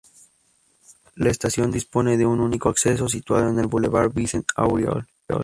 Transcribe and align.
La 1.13 1.29
estación 1.29 1.69
dispone 1.69 2.17
de 2.17 2.25
un 2.25 2.39
único 2.39 2.69
acceso 2.69 3.07
situado 3.07 3.49
en 3.49 3.59
el 3.59 3.67
bulevard 3.67 4.11
Vincent 4.11 4.47
Auriol. 4.55 5.05